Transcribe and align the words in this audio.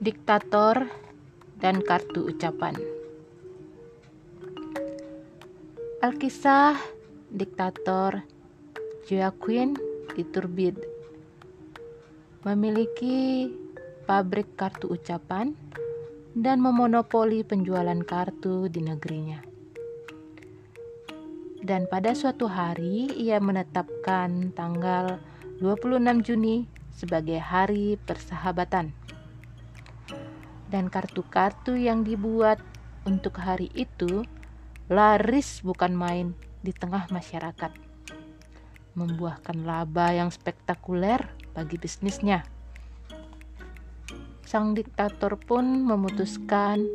diktator, 0.00 0.88
dan 1.60 1.84
kartu 1.84 2.32
ucapan. 2.32 2.72
Alkisah 6.00 6.80
diktator 7.28 8.24
Joaquin 9.04 9.76
Iturbide 10.16 10.80
memiliki 12.48 13.52
pabrik 14.08 14.56
kartu 14.56 14.88
ucapan 14.88 15.52
dan 16.32 16.64
memonopoli 16.64 17.44
penjualan 17.44 18.00
kartu 18.00 18.72
di 18.72 18.80
negerinya. 18.80 19.44
Dan 21.60 21.84
pada 21.92 22.16
suatu 22.16 22.48
hari 22.48 23.12
ia 23.20 23.36
menetapkan 23.36 24.56
tanggal 24.56 25.20
26 25.60 26.24
Juni 26.24 26.64
sebagai 26.88 27.36
hari 27.36 28.00
persahabatan. 28.08 28.99
Dan 30.70 30.86
kartu-kartu 30.86 31.74
yang 31.74 32.06
dibuat 32.06 32.62
untuk 33.02 33.42
hari 33.42 33.74
itu 33.74 34.22
laris 34.86 35.66
bukan 35.66 35.92
main 35.98 36.28
di 36.62 36.70
tengah 36.70 37.10
masyarakat. 37.10 37.74
Membuahkan 38.94 39.58
laba 39.66 40.14
yang 40.14 40.30
spektakuler 40.30 41.26
bagi 41.54 41.74
bisnisnya. 41.74 42.46
Sang 44.46 44.74
diktator 44.74 45.38
pun 45.38 45.82
memutuskan 45.82 46.86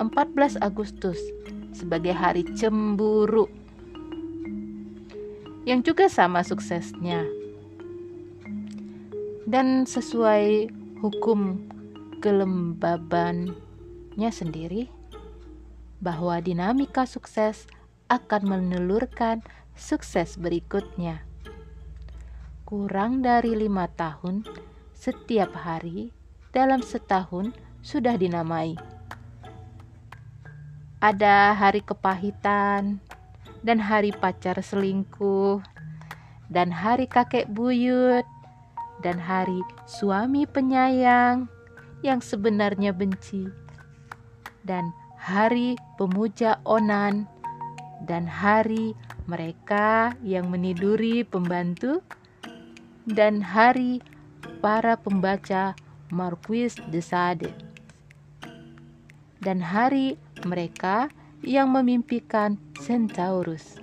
14 0.00 0.60
Agustus 0.60 1.20
sebagai 1.72 2.16
hari 2.16 2.44
cemburu 2.56 3.48
yang 5.68 5.84
juga 5.84 6.08
sama 6.08 6.40
suksesnya. 6.40 7.28
Dan 9.44 9.84
sesuai 9.84 10.72
hukum 11.04 11.60
kelembabannya 12.18 14.30
sendiri, 14.30 14.90
bahwa 15.98 16.38
dinamika 16.38 17.06
sukses 17.06 17.66
akan 18.10 18.42
menelurkan 18.46 19.42
sukses 19.74 20.38
berikutnya. 20.38 21.22
Kurang 22.68 23.24
dari 23.24 23.56
lima 23.56 23.88
tahun, 23.88 24.44
setiap 24.92 25.56
hari 25.56 26.12
dalam 26.52 26.84
setahun 26.84 27.56
sudah 27.80 28.18
dinamai. 28.18 28.76
Ada 30.98 31.54
hari 31.54 31.80
kepahitan, 31.80 32.98
dan 33.62 33.78
hari 33.78 34.10
pacar 34.10 34.58
selingkuh, 34.58 35.62
dan 36.50 36.74
hari 36.74 37.06
kakek 37.06 37.46
buyut, 37.46 38.26
dan 39.02 39.18
hari 39.18 39.62
suami 39.86 40.42
penyayang 40.42 41.46
yang 42.02 42.22
sebenarnya 42.22 42.94
benci, 42.94 43.50
dan 44.62 44.94
hari 45.18 45.74
pemuja 45.98 46.62
onan, 46.62 47.26
dan 48.06 48.24
hari 48.30 48.94
mereka 49.26 50.14
yang 50.22 50.48
meniduri 50.48 51.26
pembantu, 51.26 52.00
dan 53.08 53.42
hari 53.42 53.98
para 54.62 54.94
pembaca 54.94 55.74
Marquis 56.14 56.78
de 56.88 57.02
Sade, 57.02 57.52
dan 59.42 59.58
hari 59.58 60.14
mereka 60.46 61.10
yang 61.42 61.70
memimpikan 61.70 62.58
Centaurus. 62.78 63.78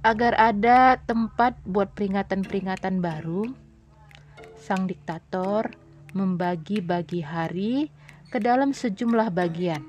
Agar 0.00 0.32
ada 0.40 0.96
tempat 1.04 1.60
buat 1.68 1.92
peringatan-peringatan 1.92 3.04
baru, 3.04 3.52
sang 4.56 4.88
diktator 4.88 5.68
membagi-bagi 6.12 7.22
hari 7.22 7.88
ke 8.30 8.38
dalam 8.38 8.70
sejumlah 8.70 9.30
bagian. 9.34 9.82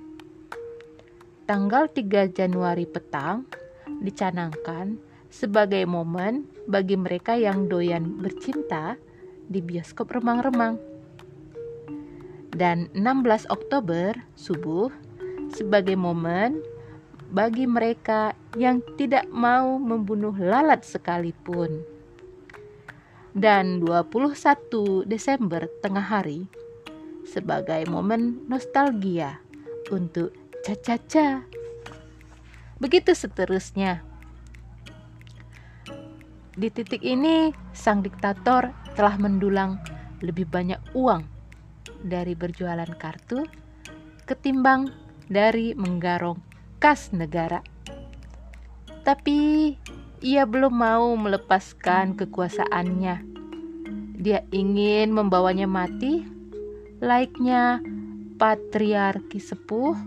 Tanggal 1.46 1.92
3 1.92 2.32
Januari 2.32 2.88
petang 2.88 3.46
dicanangkan 4.02 4.98
sebagai 5.32 5.84
momen 5.88 6.48
bagi 6.68 6.96
mereka 7.00 7.38
yang 7.38 7.70
doyan 7.72 8.20
bercinta 8.20 9.00
di 9.48 9.60
bioskop 9.60 10.12
remang-remang. 10.12 10.80
Dan 12.52 12.92
16 12.94 13.48
Oktober 13.48 14.16
subuh 14.36 14.92
sebagai 15.52 15.96
momen 15.96 16.60
bagi 17.32 17.64
mereka 17.64 18.36
yang 18.60 18.84
tidak 19.00 19.24
mau 19.32 19.80
membunuh 19.80 20.36
lalat 20.36 20.84
sekalipun. 20.84 21.84
Dan 23.32 23.80
21 23.80 25.08
Desember 25.08 25.72
tengah 25.80 26.04
hari 26.04 26.52
sebagai 27.24 27.88
momen 27.88 28.44
nostalgia 28.52 29.40
untuk 29.88 30.36
caca-caca. 30.68 31.48
Begitu 32.82 33.16
seterusnya. 33.16 34.04
Di 36.52 36.68
titik 36.68 37.00
ini, 37.08 37.56
sang 37.72 38.04
diktator 38.04 38.76
telah 39.00 39.16
mendulang 39.16 39.80
lebih 40.20 40.46
banyak 40.52 40.82
uang 40.92 41.24
dari 42.04 42.36
berjualan 42.36 42.90
kartu 43.00 43.48
ketimbang 44.28 44.92
dari 45.32 45.72
menggarong 45.72 46.40
kas 46.84 47.16
negara. 47.16 47.64
Tapi 49.02 49.74
ia 50.22 50.46
belum 50.46 50.70
mau 50.70 51.18
melepaskan 51.18 52.14
kekuasaannya. 52.14 53.26
Dia 54.22 54.46
ingin 54.54 55.10
membawanya 55.10 55.66
mati, 55.66 56.22
laiknya 57.02 57.82
patriarki 58.38 59.42
sepuh 59.42 59.98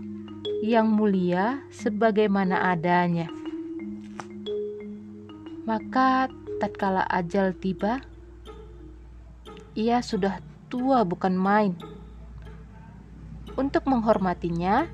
yang 0.63 0.87
mulia 0.87 1.59
sebagaimana 1.67 2.71
adanya. 2.71 3.27
Maka 5.67 6.31
tatkala 6.63 7.03
ajal 7.11 7.51
tiba, 7.51 7.99
ia 9.75 9.99
sudah 9.99 10.39
tua 10.71 11.03
bukan 11.03 11.35
main. 11.35 11.75
Untuk 13.59 13.83
menghormatinya, 13.83 14.87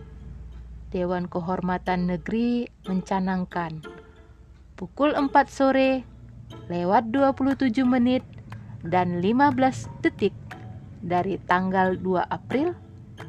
Dewan 0.89 1.29
Kehormatan 1.29 2.09
Negeri 2.09 2.65
mencanangkan 2.89 4.00
pukul 4.81 5.13
4 5.13 5.29
sore 5.45 6.01
lewat 6.65 7.13
27 7.13 7.85
menit 7.85 8.25
dan 8.81 9.21
15 9.21 10.01
detik 10.01 10.33
dari 11.05 11.37
tanggal 11.45 11.93
2 12.01 12.25
April 12.25 12.73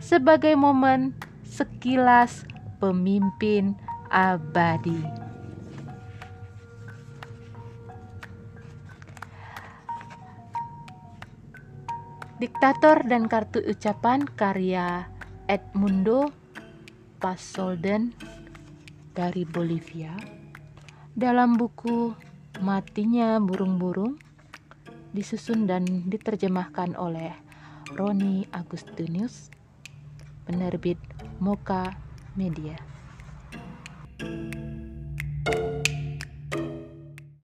sebagai 0.00 0.56
momen 0.56 1.12
sekilas 1.44 2.48
pemimpin 2.80 3.76
abadi. 4.08 4.96
Diktator 12.40 13.04
dan 13.04 13.28
Kartu 13.28 13.60
Ucapan 13.60 14.24
karya 14.24 15.04
Edmundo 15.46 16.32
Pasolden 17.20 18.16
dari 19.14 19.44
Bolivia 19.46 20.41
dalam 21.12 21.60
buku 21.60 22.16
Matinya 22.62 23.36
Burung-Burung 23.42 24.16
disusun 25.12 25.68
dan 25.68 25.84
diterjemahkan 26.08 26.96
oleh 26.96 27.36
Roni 27.92 28.48
Agustinus, 28.48 29.52
penerbit 30.48 30.96
Moka 31.36 31.92
Media. 32.32 32.80
thank 34.22 34.54
you 34.54 34.61